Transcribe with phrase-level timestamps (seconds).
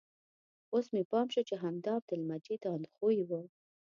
[0.73, 3.31] اوس مې پام شو چې همدا عبدالمجید اندخویي و.